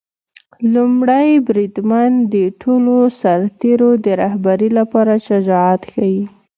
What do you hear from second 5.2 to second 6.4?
شجاعت ښيي.